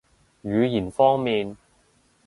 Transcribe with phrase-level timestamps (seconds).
[0.43, 1.55] 語言方面